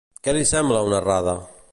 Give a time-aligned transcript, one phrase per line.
[0.27, 1.37] Què li sembla una errada?